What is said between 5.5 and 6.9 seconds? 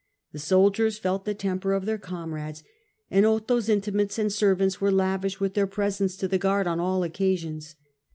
their presents to the guard on